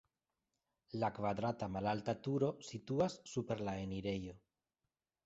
La 1.01 1.09
kvadrata 1.17 1.67
malalta 1.75 2.15
turo 2.29 2.49
situas 2.71 3.19
super 3.33 3.63
la 3.69 3.77
enirejo. 3.83 4.35